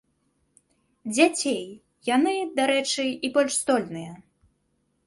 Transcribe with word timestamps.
Дзяцей, 1.15 1.61
яны, 2.15 2.35
дарэчы, 2.61 3.05
і 3.11 3.27
больш 3.39 3.53
здольныя. 3.67 4.13